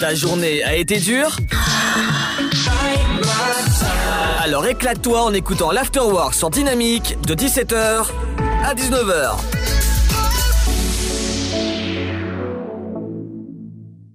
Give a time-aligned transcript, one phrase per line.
[0.00, 1.36] Ta journée a été dure
[4.38, 8.06] Alors éclate-toi en écoutant l'Afterwork sur Dynamique de 17h
[8.64, 9.36] à 19h.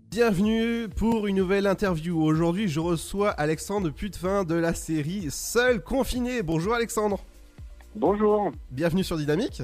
[0.09, 2.23] Bienvenue pour une nouvelle interview.
[2.23, 6.43] Aujourd'hui, je reçois Alexandre Putefin de la série Seul confiné.
[6.43, 7.19] Bonjour Alexandre.
[7.95, 8.51] Bonjour.
[8.71, 9.61] Bienvenue sur Dynamique.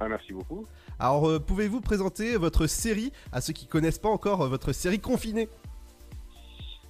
[0.00, 0.66] Ah, merci beaucoup.
[0.98, 5.00] Alors, euh, pouvez-vous présenter votre série à ceux qui connaissent pas encore euh, votre série
[5.00, 5.48] confinée?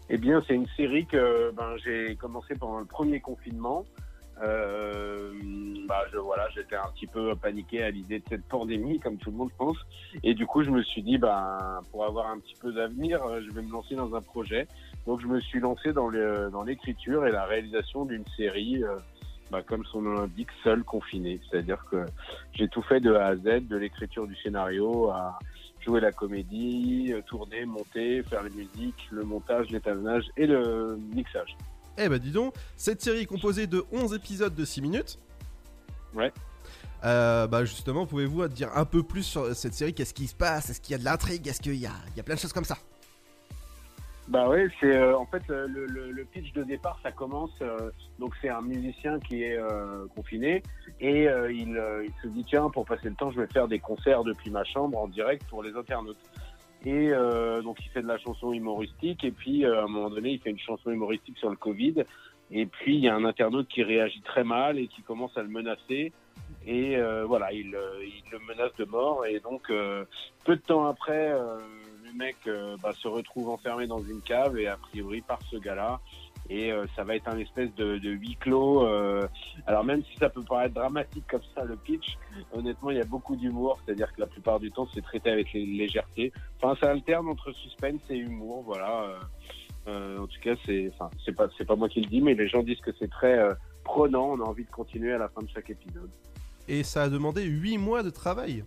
[0.09, 3.84] Eh bien, c'est une série que ben, j'ai commencé pendant le premier confinement.
[4.43, 5.33] Euh,
[5.87, 9.30] bah, je, voilà, j'étais un petit peu paniqué à l'idée de cette pandémie, comme tout
[9.30, 9.77] le monde pense.
[10.23, 13.51] Et du coup, je me suis dit, ben, pour avoir un petit peu d'avenir, je
[13.52, 14.66] vais me lancer dans un projet.
[15.07, 18.82] Donc, je me suis lancé dans, l'écriture et la réalisation d'une série,
[19.52, 21.38] bah, comme son nom l'indique, seul confiné.
[21.51, 22.06] C'est-à-dire que
[22.55, 25.38] j'ai tout fait de A à Z, de l'écriture du scénario à
[25.80, 31.54] jouer la comédie, euh, tourner, monter, faire la musique, le montage, l'étalonnage et le mixage.
[31.99, 35.18] Eh ben dis donc, cette série est composée de 11 épisodes de 6 minutes.
[36.15, 36.32] Ouais.
[37.04, 39.93] Euh, bah justement, pouvez-vous dire un peu plus sur cette série?
[39.93, 40.71] Qu'est-ce qui se passe?
[40.71, 41.46] Est-ce qu'il y a de l'intrigue?
[41.46, 42.79] Est-ce qu'il y a, il y a plein de choses comme ça?
[44.28, 47.51] Bah ouais, c'est euh, en fait le, le- le pitch de départ, ça commence.
[47.60, 50.62] euh, donc c'est un musicien qui est euh, confiné
[51.01, 53.66] et euh, il, euh, il se dit tiens pour passer le temps, je vais faire
[53.66, 56.16] des concerts depuis ma chambre en direct pour les internautes.
[56.84, 60.30] Et euh, donc il fait de la chanson humoristique et puis à un moment donné
[60.30, 62.04] il fait une chanson humoristique sur le Covid
[62.52, 65.42] et puis il y a un internaute qui réagit très mal et qui commence à
[65.42, 66.12] le menacer
[66.66, 67.66] et voilà il,
[68.03, 71.32] il le menace de mort et donc peu de temps après
[72.16, 76.00] mec euh, bah, se retrouve enfermé dans une cave et a priori par ce gars-là
[76.50, 78.84] et euh, ça va être un espèce de, de huis clos.
[78.84, 79.27] euh,
[79.66, 82.19] alors même si ça peut paraître dramatique comme ça le pitch,
[82.53, 85.53] honnêtement il y a beaucoup d'humour, c'est-à-dire que la plupart du temps c'est traité avec
[85.53, 86.32] légèreté.
[86.60, 89.19] Enfin ça alterne entre suspense et humour, voilà.
[89.87, 92.34] euh, en tout cas c'est, enfin c'est pas c'est pas moi qui le dis, mais
[92.34, 93.54] les gens disent que c'est très euh,
[93.84, 94.31] prenant.
[94.32, 96.10] On a envie de continuer à la fin de chaque épisode.
[96.69, 98.65] Et ça a demandé 8 mois de travail.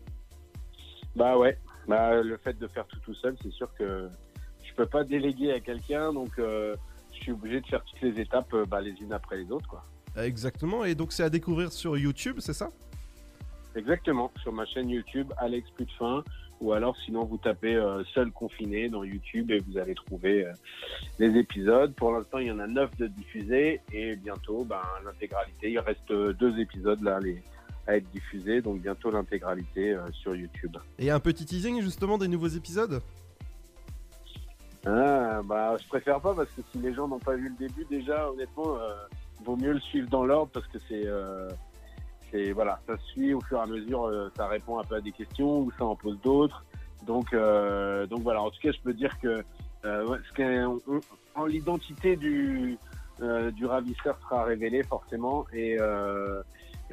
[1.16, 4.10] Bah ouais, bah, le fait de faire tout tout seul, c'est sûr que
[4.64, 6.76] je peux pas déléguer à quelqu'un, donc euh,
[7.14, 9.68] je suis obligé de faire toutes les étapes euh, bah, les unes après les autres.
[9.68, 9.84] quoi.
[10.18, 12.70] Exactement, et donc c'est à découvrir sur YouTube, c'est ça?
[13.76, 16.24] Exactement, sur ma chaîne YouTube, Alex Putefin,
[16.62, 20.50] ou alors sinon vous tapez euh, Seul confiné dans YouTube et vous allez trouver
[21.20, 21.94] les épisodes.
[21.96, 25.72] Pour l'instant, il y en a neuf de diffusés et bientôt ben, l'intégralité.
[25.72, 27.44] Il reste deux épisodes là les,
[27.88, 30.78] à être diffusés, donc bientôt l'intégralité euh, sur YouTube.
[31.00, 33.02] Et un petit teasing justement des nouveaux épisodes?
[34.86, 37.86] Ah, bah, je préfère pas parce que si les gens n'ont pas vu le début,
[37.90, 38.94] déjà, honnêtement, euh,
[39.44, 41.50] vaut mieux le suivre dans l'ordre parce que c'est, euh,
[42.32, 45.02] c'est, voilà, ça suit au fur et à mesure, euh, ça répond un peu à
[45.02, 46.64] des questions ou ça en pose d'autres.
[47.06, 48.42] Donc, euh, donc voilà.
[48.42, 49.44] En tout cas, je peux dire que
[49.86, 50.18] euh,
[51.36, 52.78] en l'identité du
[53.22, 56.42] euh, du ravisseur sera révélée forcément et euh,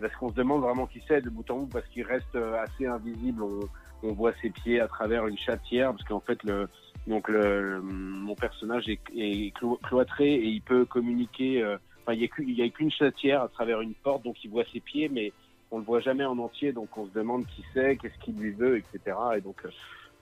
[0.00, 2.62] parce qu'on se demande vraiment qui c'est de bout en bout parce qu'il reste euh,
[2.62, 3.42] assez invisible.
[3.42, 3.60] On,
[4.04, 6.68] on voit ses pieds à travers une chatière parce qu'en fait le
[7.06, 11.62] donc le, mon personnage est, est clo- cloîtré et il peut communiquer.
[11.62, 14.64] euh, Enfin, il n'y a qu'une- qu'une chatière à travers une porte, donc il voit
[14.72, 15.32] ses pieds, mais
[15.70, 16.72] on le voit jamais en entier.
[16.72, 19.16] Donc on se demande qui c'est, qu'est-ce qu'il lui veut, etc.
[19.36, 19.68] Et donc euh,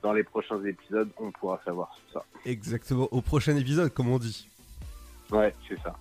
[0.03, 2.23] dans les prochains épisodes, on pourra savoir ça.
[2.45, 4.47] Exactement, au prochain épisode, comme on dit.
[5.33, 5.95] Ouais, c'est ça.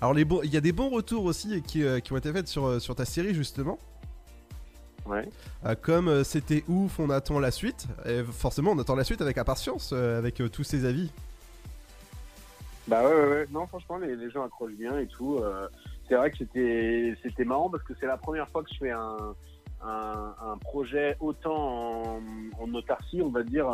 [0.00, 2.32] Alors les bons- il y a des bons retours aussi qui, euh, qui ont été
[2.32, 3.78] faits sur, euh, sur ta série justement.
[5.06, 5.28] Ouais.
[5.66, 7.86] Euh, comme euh, c'était ouf, on attend la suite.
[8.06, 11.10] Et forcément, on attend la suite avec impatience, euh, avec tous ces avis.
[12.86, 13.46] Bah ouais, ouais, ouais.
[13.50, 15.40] non, franchement, les, les gens accrochent bien et tout.
[16.08, 18.90] c'est vrai que c'était c'était marrant parce que c'est la première fois que je fais
[18.90, 19.16] un,
[19.82, 22.20] un, un projet autant en,
[22.58, 23.68] en autarcie, on va dire,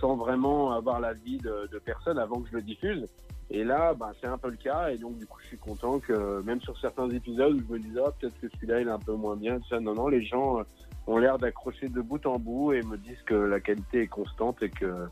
[0.00, 3.06] sans vraiment avoir l'avis de, de personne avant que je le diffuse.
[3.50, 5.98] Et là, bah, c'est un peu le cas, et donc du coup, je suis content
[6.00, 8.98] que même sur certains épisodes je me disais, ah, peut-être que celui-là, il est un
[8.98, 10.64] peu moins bien, tout ça, non, non, les gens euh,
[11.06, 14.62] ont l'air d'accrocher de bout en bout et me disent que la qualité est constante
[14.62, 15.06] et que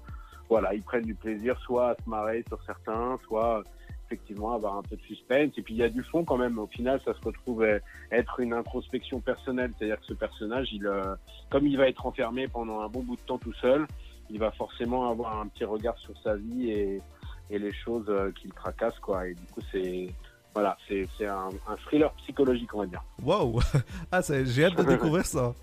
[0.48, 3.62] voilà, ils prennent du plaisir soit à se marrer sur certains, soit
[4.06, 5.52] effectivement avoir un peu de suspense.
[5.56, 6.58] Et puis il y a du fond quand même.
[6.58, 7.64] Au final, ça se retrouve
[8.10, 11.14] être une introspection personnelle, c'est-à-dire que ce personnage, il, euh,
[11.50, 13.86] comme il va être enfermé pendant un bon bout de temps tout seul,
[14.30, 17.00] il va forcément avoir un petit regard sur sa vie et,
[17.50, 19.26] et les choses euh, qui le tracassent, quoi.
[19.28, 20.08] Et du coup, c'est
[20.54, 23.02] voilà, c'est un, un thriller psychologique, on va dire.
[23.22, 23.60] Waouh
[24.12, 25.54] Ah, j'ai hâte de découvrir ça.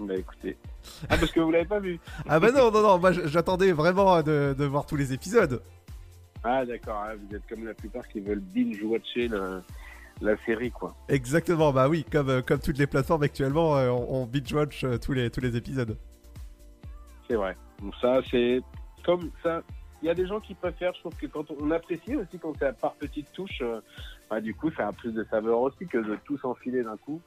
[0.00, 0.56] Bah écoutez.
[1.08, 3.72] Ah, parce que vous l'avez pas vu Ah bah non, non, non, moi j- j'attendais
[3.72, 5.60] vraiment de, de voir tous les épisodes.
[6.42, 9.62] Ah, d'accord, ah, vous êtes comme la plupart qui veulent binge-watcher le-
[10.22, 10.94] la série, quoi.
[11.08, 14.96] Exactement, bah oui, comme, euh, comme toutes les plateformes actuellement, euh, on, on binge-watch euh,
[14.98, 15.96] tous, les, tous les épisodes.
[17.28, 17.54] C'est vrai.
[17.82, 18.62] Donc ça, c'est
[19.04, 19.62] comme ça,
[20.06, 20.94] y a des gens qui préfèrent.
[20.94, 23.80] Je trouve que quand on, on apprécie aussi quand c'est par petites touches, euh,
[24.30, 27.20] bah, du coup, ça a plus de saveur aussi que de tout s'enfiler d'un coup.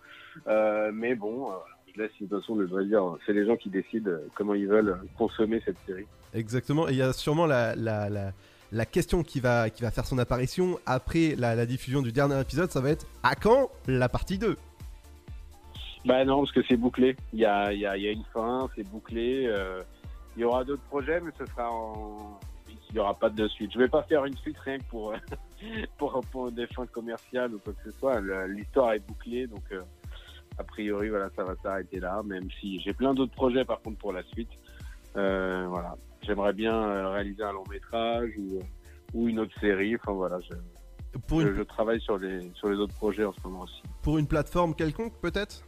[0.47, 1.55] Euh, mais bon, euh,
[1.93, 4.67] je laisse de toute façon, dois dire, c'est les gens qui décident euh, comment ils
[4.67, 6.05] veulent consommer cette série.
[6.33, 8.31] Exactement, et il y a sûrement la, la, la,
[8.71, 12.39] la question qui va, qui va faire son apparition après la, la diffusion du dernier
[12.39, 14.55] épisode, ça va être à quand la partie 2
[16.05, 17.15] Bah non, parce que c'est bouclé.
[17.33, 19.47] Il y a, il y, a, il y a une fin, c'est bouclé.
[19.47, 19.81] euh,
[20.37, 22.39] il y aura d'autres projets, mais ce sera en.
[22.89, 23.71] Il n'y aura pas de suite.
[23.73, 25.13] Je vais pas faire une suite rien que pour,
[25.97, 28.19] pour, pour des fins commerciales ou quoi que ce soit.
[28.47, 29.81] L'histoire est bouclée, donc euh,
[30.57, 32.21] a priori, voilà, ça va s'arrêter là.
[32.23, 34.49] Même si j'ai plein d'autres projets, par contre, pour la suite.
[35.15, 35.95] Euh, voilà.
[36.23, 38.59] J'aimerais bien euh, réaliser un long métrage ou,
[39.13, 39.95] ou une autre série.
[39.95, 40.53] Enfin voilà, je,
[41.27, 43.81] pour je, une, je travaille sur les, sur les autres projets en ce moment aussi.
[44.01, 45.63] pour une plateforme quelconque peut-être?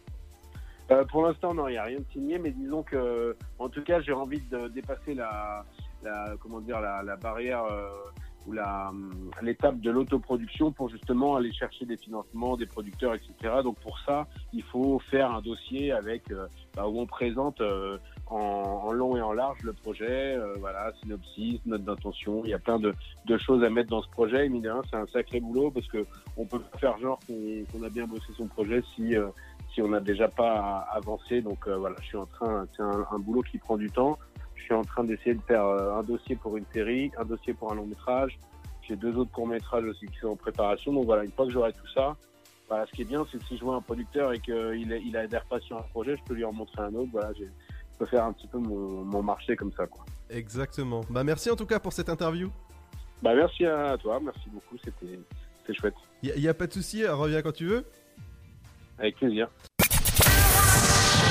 [0.91, 3.81] Euh, pour l'instant, non, il n'y a rien de signé, mais disons que, en tout
[3.81, 5.65] cas, j'ai envie de dépasser la,
[6.03, 7.89] la comment dire, la, la barrière euh,
[8.47, 13.61] ou la hum, l'étape de l'autoproduction pour justement aller chercher des financements, des producteurs, etc.
[13.63, 17.97] Donc pour ça, il faut faire un dossier avec euh, bah, où on présente euh,
[18.27, 22.41] en, en long et en large le projet, euh, voilà, synopsis, note d'intention.
[22.45, 22.93] Il y a plein de,
[23.25, 24.47] de choses à mettre dans ce projet.
[24.47, 24.51] Et
[24.89, 26.05] c'est un sacré boulot parce que
[26.37, 29.27] on peut faire genre qu'on qu'on a bien bossé son projet si euh,
[29.73, 31.41] si on n'a déjà pas avancé.
[31.41, 34.17] Donc euh, voilà, je suis en train, c'est un, un boulot qui prend du temps.
[34.61, 37.53] Je suis en train d'essayer de faire euh, un dossier pour une série, un dossier
[37.53, 38.37] pour un long métrage.
[38.87, 40.93] J'ai deux autres courts métrages aussi qui sont en préparation.
[40.93, 42.15] Donc voilà, une fois que j'aurai tout ça,
[42.69, 45.17] voilà, ce qui est bien, c'est que si je vois un producteur et qu'il il
[45.17, 47.09] adhère pas sur un projet, je peux lui en montrer un autre.
[47.11, 47.45] Voilà, je
[47.97, 49.87] peux faire un petit peu mon, mon marché comme ça.
[49.87, 50.05] Quoi.
[50.29, 51.01] Exactement.
[51.09, 52.49] Bah merci en tout cas pour cette interview.
[53.23, 55.19] Bah merci à toi, merci beaucoup, c'était
[55.73, 55.95] chouette.
[56.23, 57.85] Il y, a pas de souci, reviens quand tu veux.
[58.99, 59.49] Avec plaisir.